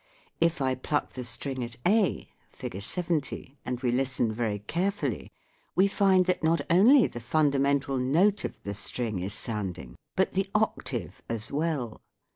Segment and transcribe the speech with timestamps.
[0.39, 2.81] If I pluck the string at A (Fig.
[2.81, 5.31] 70) and we listen very carefully,
[5.75, 10.49] we find that not only the fundamental note of the string is sounding, but the
[10.55, 12.01] octave as well.